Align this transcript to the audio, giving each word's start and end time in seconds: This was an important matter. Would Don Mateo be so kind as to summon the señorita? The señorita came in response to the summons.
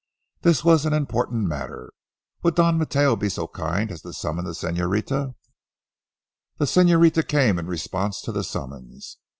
This 0.41 0.65
was 0.65 0.87
an 0.87 0.93
important 0.93 1.47
matter. 1.47 1.93
Would 2.41 2.55
Don 2.55 2.79
Mateo 2.79 3.15
be 3.15 3.29
so 3.29 3.47
kind 3.47 3.91
as 3.91 4.01
to 4.01 4.13
summon 4.13 4.45
the 4.45 4.53
señorita? 4.53 5.35
The 6.57 6.65
señorita 6.65 7.27
came 7.27 7.59
in 7.59 7.67
response 7.67 8.19
to 8.23 8.31
the 8.31 8.43
summons. 8.43 9.17